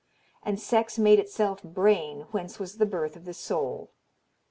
And 0.41 0.59
sex 0.59 0.97
made 0.97 1.19
itself 1.19 1.61
brain 1.61 2.21
whence 2.31 2.57
was 2.57 2.79
the 2.79 2.87
birth 2.87 3.15
of 3.15 3.25
the 3.25 3.35
soul." 3.35 3.91